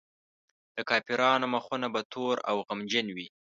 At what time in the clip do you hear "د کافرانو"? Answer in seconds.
0.75-1.45